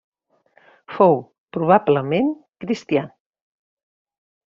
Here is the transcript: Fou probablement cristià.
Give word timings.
Fou 0.93 1.19
probablement 1.59 2.35
cristià. 2.65 3.07